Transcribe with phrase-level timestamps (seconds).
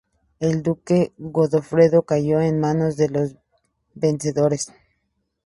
[0.39, 3.35] El duque Godofredo cayó en manos de los
[3.93, 4.71] vencedores.